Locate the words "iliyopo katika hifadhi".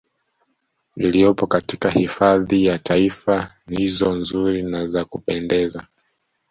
0.95-2.65